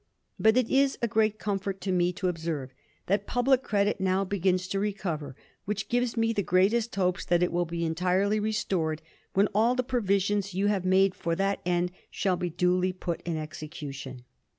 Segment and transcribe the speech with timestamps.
[0.39, 2.71] But it is a great comfort to me to observe
[3.05, 5.35] that public credit now begins to recover,
[5.65, 9.03] which gives me the greatest hopes that it will be entirely restored
[9.35, 13.37] when all the provisions you have made for that end shall be duly put in
[13.37, 14.23] execution.'